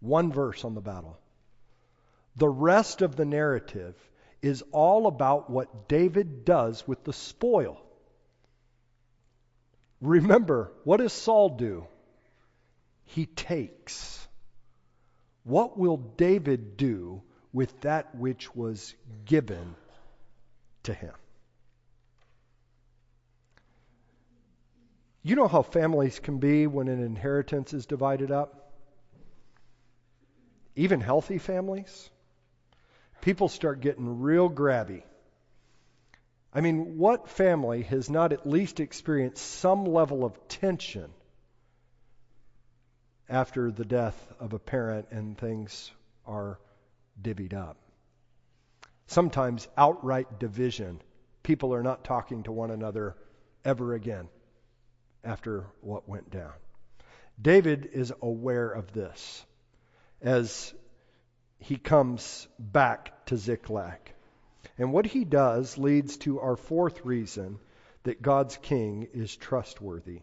[0.00, 1.18] One verse on the battle.
[2.36, 3.94] The rest of the narrative
[4.42, 7.80] is all about what David does with the spoil.
[10.00, 11.86] Remember, what does Saul do?
[13.04, 14.26] He takes.
[15.44, 19.74] What will David do with that which was given
[20.86, 21.12] to him?
[25.22, 28.70] You know how families can be when an inheritance is divided up?
[30.76, 32.10] Even healthy families?
[33.22, 35.02] People start getting real grabby.
[36.54, 41.10] I mean, what family has not at least experienced some level of tension
[43.28, 45.90] after the death of a parent and things
[46.24, 46.58] are
[47.20, 47.76] divvied up?
[49.06, 51.00] Sometimes outright division.
[51.42, 53.16] People are not talking to one another
[53.64, 54.28] ever again
[55.24, 56.52] after what went down.
[57.40, 59.44] David is aware of this
[60.22, 60.72] as
[61.58, 64.12] he comes back to Ziklag.
[64.78, 67.58] And what he does leads to our fourth reason
[68.02, 70.22] that God's king is trustworthy.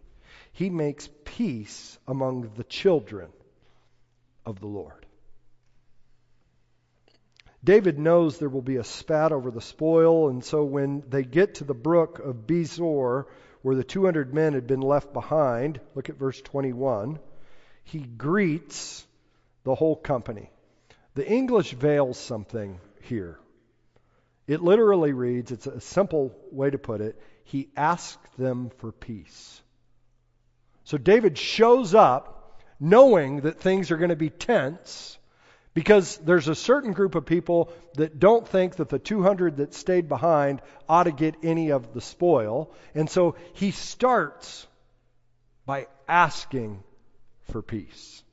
[0.52, 3.32] He makes peace among the children
[4.46, 5.06] of the Lord.
[7.64, 11.56] David knows there will be a spat over the spoil, and so when they get
[11.56, 13.26] to the brook of Besor,
[13.62, 17.20] where the 200 men had been left behind, look at verse 21,
[17.86, 19.08] he greets
[19.64, 20.50] the whole company.
[21.16, 23.40] The English veils something here.
[24.46, 29.62] It literally reads, it's a simple way to put it, he asked them for peace.
[30.84, 35.18] So David shows up knowing that things are going to be tense
[35.74, 40.08] because there's a certain group of people that don't think that the 200 that stayed
[40.08, 42.72] behind ought to get any of the spoil.
[42.94, 44.68] And so he starts
[45.66, 46.84] by asking
[47.52, 48.24] for peace.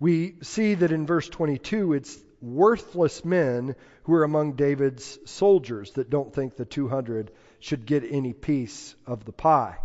[0.00, 6.10] We see that in verse 22, it's worthless men who are among David's soldiers that
[6.10, 7.30] don't think the 200
[7.60, 9.76] should get any piece of the pie.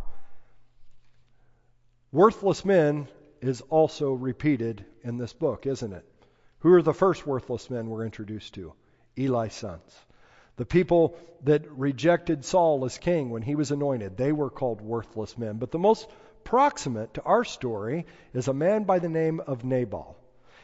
[2.12, 3.10] Worthless men
[3.48, 6.06] is also repeated in this book, isn't it?
[6.60, 8.74] Who are the first worthless men we're introduced to?
[9.18, 10.00] Eli's sons.
[10.58, 15.38] The people that rejected Saul as king when he was anointed, they were called worthless
[15.38, 15.58] men.
[15.58, 16.10] But the most
[16.44, 20.18] proximate to our story is a man by the name of Nabal.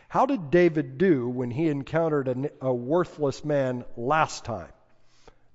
[0.07, 4.71] How did David do when he encountered a, a worthless man last time?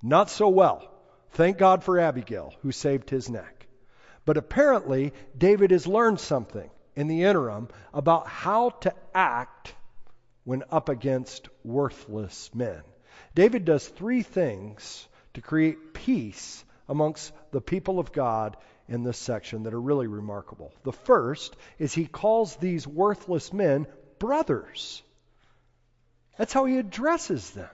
[0.02, 0.88] Not so well.
[1.30, 3.66] Thank God for Abigail, who saved his neck.
[4.24, 9.74] But apparently, David has learned something in the interim about how to act
[10.44, 12.82] when up against worthless men.
[13.34, 18.56] David does three things to create peace amongst the people of God
[18.88, 20.72] in this section that are really remarkable.
[20.84, 23.86] The first is he calls these worthless men
[24.18, 25.02] brothers.
[26.38, 27.68] That's how he addresses them.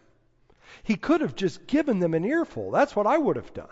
[0.82, 2.70] He could have just given them an earful.
[2.70, 3.68] That's what I would have done.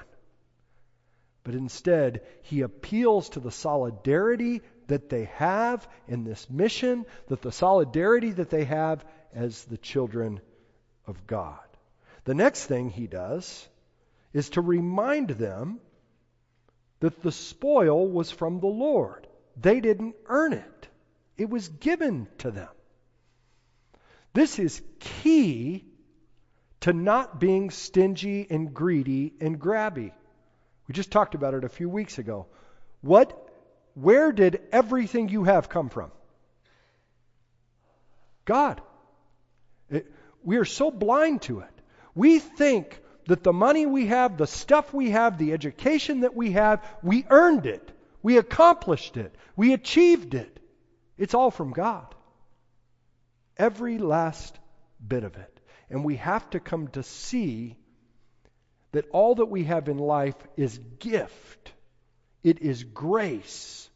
[1.43, 7.53] But instead, he appeals to the solidarity that they have in this mission, that the
[7.53, 10.41] solidarity that they have as the children
[11.07, 11.59] of God.
[12.25, 13.69] The next thing he does
[14.33, 15.81] is to remind them
[16.99, 19.27] that the spoil was from the Lord.
[19.57, 20.89] They didn't earn it.
[21.39, 22.69] It was given to them.
[24.33, 25.85] This is key
[26.81, 30.13] to not being stingy and greedy and grabby.
[30.89, 32.47] We just talked about it a few weeks ago.
[33.01, 33.50] What
[34.01, 36.11] where did everything you have come from?
[38.45, 38.81] God.
[39.91, 40.11] It,
[40.43, 41.71] we are so blind to it.
[42.15, 46.53] We think that the money we have, the stuff we have, the education that we
[46.53, 47.93] have, we earned it.
[48.23, 49.35] We accomplished it.
[49.57, 50.59] We achieved it.
[51.17, 52.15] It's all from God.
[53.57, 54.59] Every last
[55.07, 55.61] bit of it.
[55.91, 57.77] And we have to come to see
[58.93, 61.73] that all that we have in life is gift,
[62.43, 63.90] it is grace.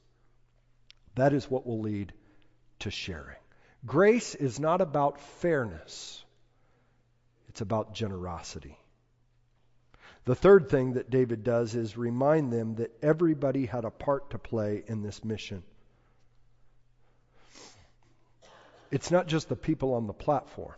[1.15, 2.13] That is what will lead
[2.81, 3.37] to sharing.
[3.87, 6.25] Grace is not about fairness,
[7.49, 8.79] it's about generosity.
[10.25, 14.39] The third thing that David does is remind them that everybody had a part to
[14.39, 15.63] play in this mission.
[18.91, 20.77] It's not just the people on the platform,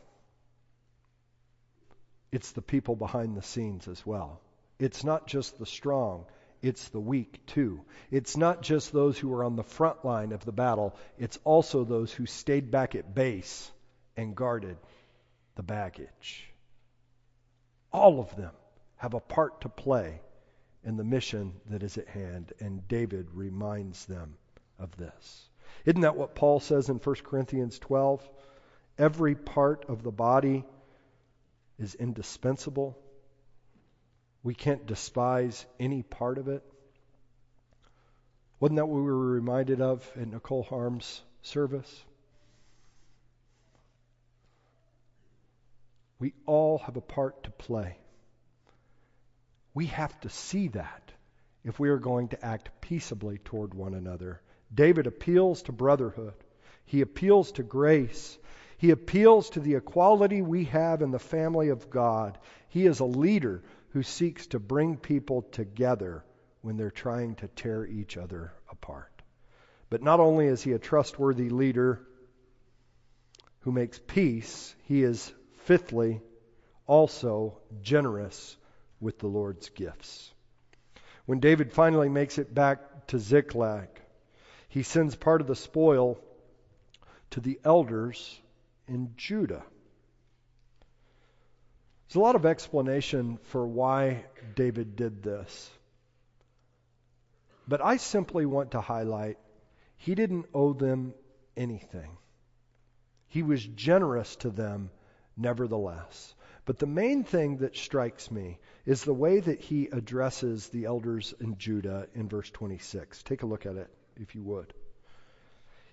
[2.33, 4.41] it's the people behind the scenes as well.
[4.79, 6.27] It's not just the strong,
[6.67, 7.81] it's the weak too.
[8.11, 11.85] It's not just those who are on the front line of the battle, it's also
[11.85, 13.71] those who stayed back at base
[14.17, 14.77] and guarded
[15.55, 16.51] the baggage.
[17.93, 18.53] All of them
[18.97, 20.21] have a part to play
[20.85, 24.37] in the mission that is at hand, and David reminds them
[24.79, 25.49] of this.
[25.85, 28.29] Isn't that what Paul says in 1 Corinthians 12?
[28.99, 30.65] Every part of the body
[31.79, 32.99] is indispensable.
[34.47, 36.63] We can't despise any part of it.
[38.61, 42.05] Wasn't that what we were reminded of in Nicole Harm's service?
[46.21, 47.99] We all have a part to play.
[49.75, 51.11] We have to see that
[51.65, 54.41] if we are going to act peaceably toward one another.
[54.73, 56.35] David appeals to brotherhood,
[56.85, 58.39] he appeals to grace,
[58.79, 62.39] he appeals to the equality we have in the family of God.
[62.69, 63.65] He is a leader
[63.97, 66.23] who seeks to bring people together
[66.61, 69.23] when they're trying to tear each other apart.
[69.89, 72.07] But not only is he a trustworthy leader
[73.61, 75.33] who makes peace, he is,
[75.65, 76.21] fifthly,
[76.87, 78.59] also generous
[79.01, 80.31] with the Lord's gifts.
[81.25, 83.89] When David finally makes it back to Ziklag,
[84.69, 86.19] he sends part of the spoil
[87.31, 88.39] to the elders
[88.89, 89.65] in Judah.
[92.07, 95.71] There's a lot of explanation for why David did this.
[97.69, 99.39] But I simply want to highlight
[99.97, 101.15] he didn't owe them
[101.57, 102.17] anything.
[103.29, 104.91] He was generous to them
[105.37, 106.35] nevertheless.
[106.65, 111.35] But the main thing that strikes me is the way that he addresses the elders
[111.41, 113.23] in Judah in verse 26.
[113.23, 114.75] Take a look at it, if you would.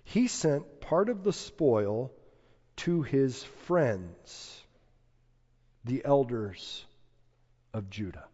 [0.04, 2.12] He sent part of the spoil
[2.76, 4.63] to his friends,
[5.84, 6.84] the elders
[7.72, 8.24] of Judah.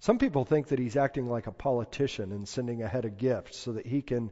[0.00, 3.72] Some people think that he's acting like a politician and sending ahead a gift so
[3.72, 4.30] that he can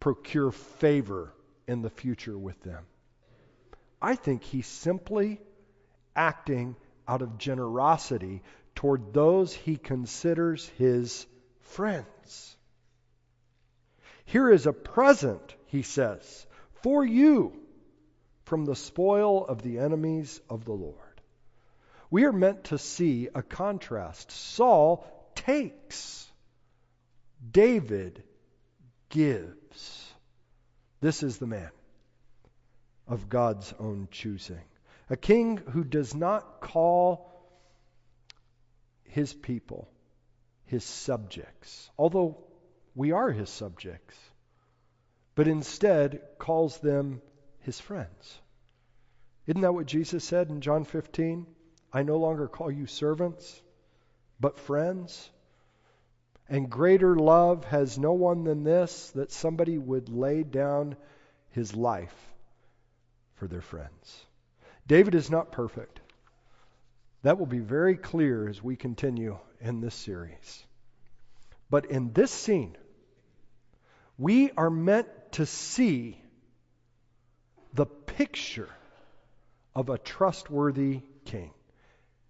[0.00, 1.32] procure favor
[1.68, 2.84] in the future with them.
[4.00, 5.40] I think he's simply
[6.16, 6.74] acting
[7.06, 8.42] out of generosity
[8.74, 11.26] toward those he considers his
[11.60, 12.56] friends.
[14.24, 16.46] Here is a present, he says,
[16.82, 17.52] for you
[18.44, 21.11] from the spoil of the enemies of the Lord.
[22.12, 24.30] We are meant to see a contrast.
[24.30, 26.30] Saul takes,
[27.50, 28.22] David
[29.08, 30.12] gives.
[31.00, 31.70] This is the man
[33.08, 34.60] of God's own choosing.
[35.08, 37.30] A king who does not call
[39.04, 39.88] his people
[40.66, 42.36] his subjects, although
[42.94, 44.18] we are his subjects,
[45.34, 47.22] but instead calls them
[47.60, 48.38] his friends.
[49.46, 51.46] Isn't that what Jesus said in John 15?
[51.92, 53.60] I no longer call you servants,
[54.40, 55.30] but friends.
[56.48, 60.96] And greater love has no one than this, that somebody would lay down
[61.50, 62.14] his life
[63.34, 64.24] for their friends.
[64.86, 66.00] David is not perfect.
[67.22, 70.64] That will be very clear as we continue in this series.
[71.70, 72.76] But in this scene,
[74.18, 76.20] we are meant to see
[77.72, 78.68] the picture
[79.74, 81.52] of a trustworthy king.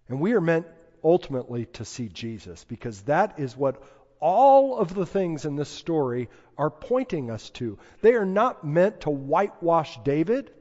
[0.09, 0.67] And we are meant
[1.03, 3.81] ultimately to see Jesus because that is what
[4.19, 7.77] all of the things in this story are pointing us to.
[8.01, 10.51] They are not meant to whitewash David,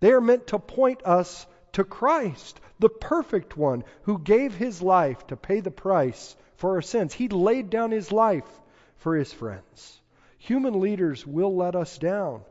[0.00, 5.26] they are meant to point us to Christ, the perfect one who gave his life
[5.28, 7.14] to pay the price for our sins.
[7.14, 8.48] He laid down his life
[8.96, 10.00] for his friends.
[10.38, 12.42] Human leaders will let us down.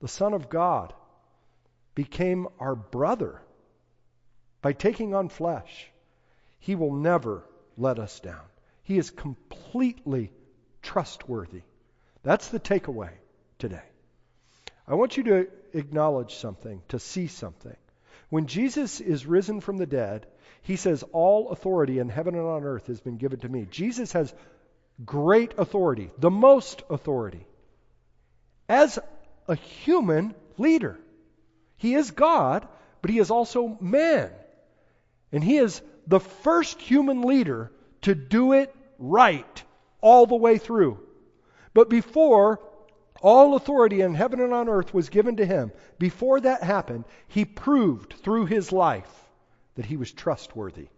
[0.00, 0.94] The Son of God
[1.94, 3.40] became our brother
[4.62, 5.90] by taking on flesh.
[6.58, 7.44] He will never
[7.76, 8.44] let us down.
[8.82, 10.32] He is completely
[10.82, 11.62] trustworthy.
[12.22, 13.10] That's the takeaway
[13.58, 13.82] today.
[14.86, 17.76] I want you to acknowledge something, to see something.
[18.28, 20.26] When Jesus is risen from the dead,
[20.62, 23.66] he says, All authority in heaven and on earth has been given to me.
[23.70, 24.34] Jesus has
[25.04, 27.46] great authority, the most authority,
[28.68, 28.98] as
[29.48, 30.98] a human leader.
[31.76, 32.66] He is God,
[33.00, 34.30] but he is also man.
[35.32, 37.70] And he is the first human leader
[38.02, 39.62] to do it right
[40.00, 40.98] all the way through.
[41.74, 42.60] But before
[43.22, 47.44] all authority in heaven and on earth was given to him, before that happened, he
[47.44, 49.28] proved through his life
[49.74, 50.88] that he was trustworthy.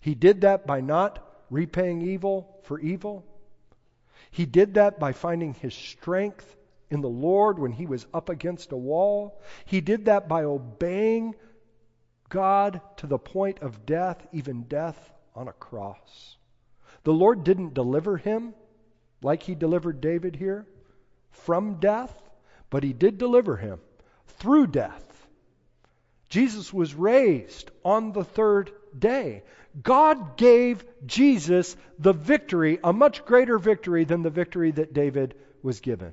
[0.00, 3.24] He did that by not repaying evil for evil.
[4.30, 6.56] He did that by finding his strength
[6.90, 9.40] in the Lord when he was up against a wall.
[9.64, 11.34] He did that by obeying
[12.28, 14.98] God to the point of death, even death
[15.34, 16.36] on a cross.
[17.04, 18.54] The Lord didn't deliver him
[19.22, 20.66] like he delivered David here
[21.30, 22.14] from death,
[22.70, 23.80] but he did deliver him
[24.26, 25.04] through death.
[26.28, 29.42] Jesus was raised on the third day.
[29.82, 35.80] God gave Jesus the victory, a much greater victory than the victory that David was
[35.80, 36.12] given.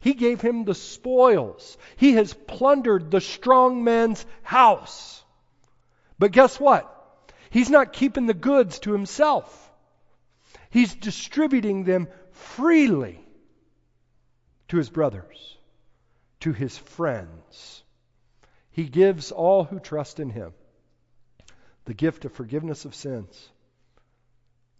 [0.00, 1.76] He gave him the spoils.
[1.96, 5.21] He has plundered the strong man's house.
[6.22, 6.88] But guess what?
[7.50, 9.72] He's not keeping the goods to himself.
[10.70, 13.18] He's distributing them freely
[14.68, 15.56] to his brothers,
[16.38, 17.82] to his friends.
[18.70, 20.54] He gives all who trust in him
[21.86, 23.48] the gift of forgiveness of sins,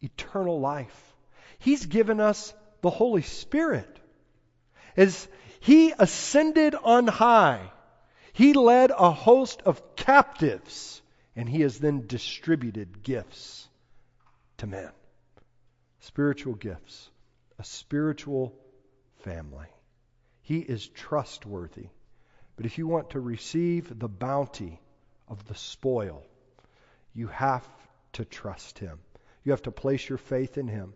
[0.00, 1.12] eternal life.
[1.58, 3.98] He's given us the Holy Spirit.
[4.96, 5.26] As
[5.58, 7.72] he ascended on high,
[8.32, 11.01] he led a host of captives,
[11.34, 13.68] and he has then distributed gifts
[14.58, 14.90] to men.
[16.00, 17.10] Spiritual gifts,
[17.58, 18.54] a spiritual
[19.24, 19.68] family.
[20.42, 21.86] He is trustworthy.
[22.56, 24.80] But if you want to receive the bounty
[25.28, 26.22] of the spoil,
[27.14, 27.66] you have
[28.14, 28.98] to trust Him.
[29.44, 30.92] You have to place your faith in Him.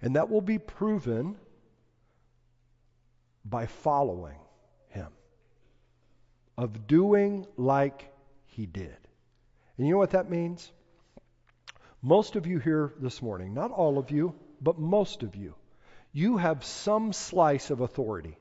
[0.00, 1.36] And that will be proven
[3.44, 4.38] by following
[4.88, 5.08] Him,
[6.56, 8.12] of doing like
[8.46, 8.96] He did.
[9.76, 10.70] And you know what that means?
[12.02, 15.54] Most of you here this morning, not all of you, but most of you,
[16.12, 18.38] you have some slice of authority.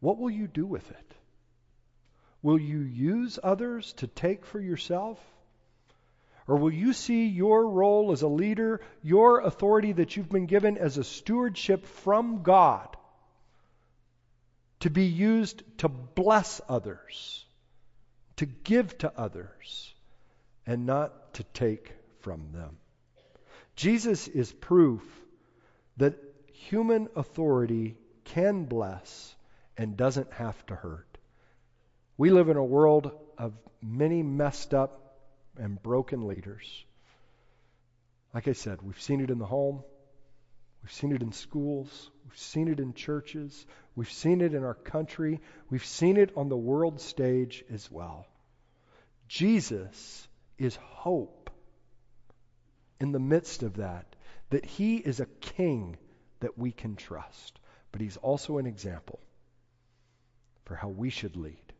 [0.00, 1.14] What will you do with it?
[2.42, 5.18] Will you use others to take for yourself?
[6.46, 10.78] Or will you see your role as a leader, your authority that you've been given
[10.78, 12.96] as a stewardship from God,
[14.80, 17.45] to be used to bless others,
[18.36, 19.94] to give to others,
[20.66, 22.76] and not to take from them?
[23.76, 25.02] Jesus is proof
[25.98, 26.16] that
[26.52, 29.34] human authority can bless
[29.76, 31.18] and doesn't have to hurt.
[32.16, 35.18] We live in a world of many messed up
[35.58, 36.84] and broken leaders.
[38.34, 39.82] Like I said, we've seen it in the home,
[40.82, 44.74] we've seen it in schools, we've seen it in churches, we've seen it in our
[44.74, 48.26] country, we've seen it on the world stage as well.
[49.28, 50.26] Jesus
[50.58, 51.50] is hope
[53.00, 54.16] in the midst of that,
[54.50, 55.96] that he is a king
[56.40, 57.58] that we can trust,
[57.92, 59.20] but he's also an example
[60.64, 61.72] for how we should lead.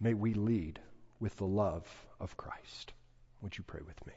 [0.00, 0.78] May we lead
[1.20, 1.86] with the love
[2.20, 2.92] of Christ.
[3.42, 4.12] Would you pray with me?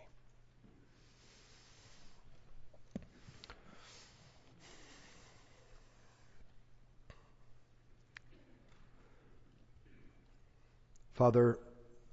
[11.19, 11.59] Father,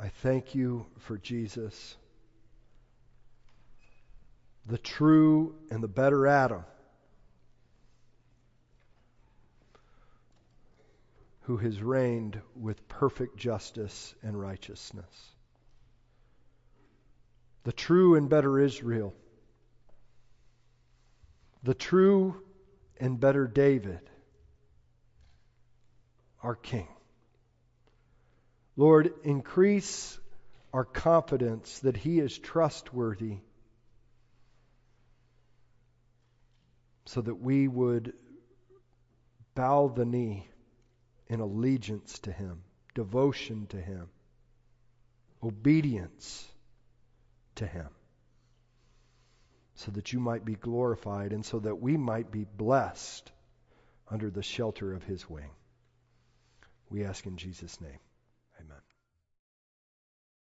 [0.01, 1.97] I thank you for Jesus,
[4.67, 6.65] the true and the better Adam.
[11.43, 15.31] who has reigned with perfect justice and righteousness.
[17.63, 19.15] The true and better Israel.
[21.63, 22.43] The true
[22.99, 24.11] and better David,
[26.43, 26.89] our King.
[28.77, 30.19] Lord, increase
[30.73, 33.39] our confidence that He is trustworthy
[37.07, 38.13] so that we would
[39.55, 40.47] bow the knee
[41.29, 42.63] in allegiance to Him,
[42.95, 44.09] devotion to Him,
[45.43, 46.47] obedience
[47.55, 47.89] to Him,
[49.77, 53.33] so that you might be glorified and so that we might be blessed
[54.11, 55.51] under the shelter of His wing.
[56.91, 57.99] We ask in Jesus' name.
[58.61, 58.96] Amen.